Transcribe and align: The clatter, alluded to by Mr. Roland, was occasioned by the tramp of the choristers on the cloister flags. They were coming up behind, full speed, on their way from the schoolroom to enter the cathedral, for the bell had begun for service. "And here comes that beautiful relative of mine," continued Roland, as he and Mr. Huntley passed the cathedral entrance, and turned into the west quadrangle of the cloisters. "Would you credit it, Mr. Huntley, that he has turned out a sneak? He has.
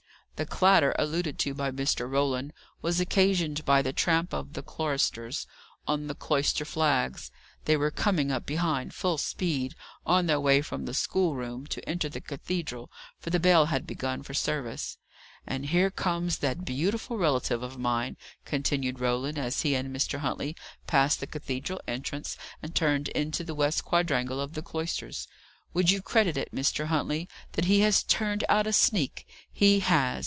The 0.37 0.45
clatter, 0.47 0.95
alluded 0.97 1.37
to 1.41 1.53
by 1.53 1.69
Mr. 1.69 2.09
Roland, 2.09 2.51
was 2.81 2.99
occasioned 2.99 3.63
by 3.63 3.83
the 3.83 3.93
tramp 3.93 4.33
of 4.33 4.53
the 4.53 4.63
choristers 4.63 5.45
on 5.87 6.07
the 6.07 6.15
cloister 6.15 6.65
flags. 6.65 7.29
They 7.65 7.77
were 7.77 7.91
coming 7.91 8.31
up 8.31 8.43
behind, 8.47 8.91
full 8.95 9.19
speed, 9.19 9.75
on 10.03 10.25
their 10.25 10.39
way 10.39 10.63
from 10.63 10.87
the 10.87 10.95
schoolroom 10.95 11.67
to 11.67 11.87
enter 11.87 12.09
the 12.09 12.21
cathedral, 12.21 12.89
for 13.19 13.29
the 13.29 13.39
bell 13.39 13.67
had 13.67 13.85
begun 13.85 14.23
for 14.23 14.33
service. 14.33 14.97
"And 15.45 15.67
here 15.67 15.91
comes 15.91 16.39
that 16.39 16.65
beautiful 16.65 17.19
relative 17.19 17.61
of 17.61 17.77
mine," 17.77 18.17
continued 18.43 18.99
Roland, 18.99 19.37
as 19.37 19.61
he 19.61 19.75
and 19.75 19.95
Mr. 19.95 20.21
Huntley 20.21 20.55
passed 20.87 21.19
the 21.19 21.27
cathedral 21.27 21.79
entrance, 21.87 22.35
and 22.63 22.73
turned 22.73 23.09
into 23.09 23.43
the 23.43 23.53
west 23.53 23.85
quadrangle 23.85 24.41
of 24.41 24.53
the 24.53 24.63
cloisters. 24.63 25.27
"Would 25.75 25.91
you 25.91 26.01
credit 26.01 26.35
it, 26.35 26.49
Mr. 26.51 26.87
Huntley, 26.87 27.29
that 27.51 27.65
he 27.65 27.81
has 27.81 28.01
turned 28.01 28.43
out 28.49 28.65
a 28.65 28.73
sneak? 28.73 29.27
He 29.53 29.81
has. 29.81 30.19